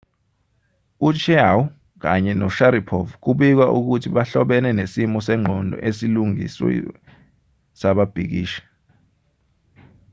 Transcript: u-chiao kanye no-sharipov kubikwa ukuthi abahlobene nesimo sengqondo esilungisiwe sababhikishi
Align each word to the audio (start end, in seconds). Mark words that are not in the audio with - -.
u-chiao 1.07 1.59
kanye 2.01 2.31
no-sharipov 2.39 3.05
kubikwa 3.23 3.65
ukuthi 3.77 4.07
abahlobene 4.11 4.69
nesimo 4.79 5.17
sengqondo 5.27 5.75
esilungisiwe 5.87 6.73
sababhikishi 7.79 8.61